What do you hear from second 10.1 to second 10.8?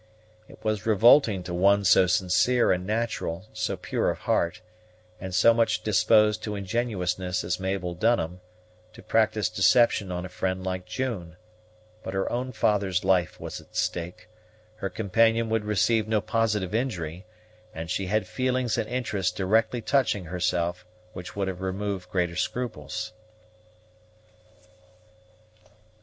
on a friend